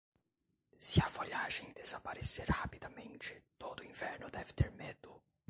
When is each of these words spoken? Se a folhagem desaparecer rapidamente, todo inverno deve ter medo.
Se 0.79 0.99
a 0.99 1.07
folhagem 1.07 1.71
desaparecer 1.73 2.47
rapidamente, 2.49 3.43
todo 3.55 3.83
inverno 3.83 4.31
deve 4.31 4.51
ter 4.51 4.71
medo. 4.71 5.21